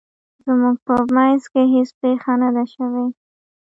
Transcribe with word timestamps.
زموږ 0.45 0.75
په 0.85 0.93
مینځ 1.15 1.43
کې 1.51 1.63
هیڅ 1.73 1.89
پیښه 2.01 2.31
نه 2.41 2.49
ده 2.55 2.63
شوې 2.73 3.05